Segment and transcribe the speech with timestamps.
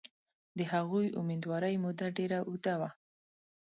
[0.57, 2.89] د هغوی امیندوارۍ موده ډېره اوږده وه.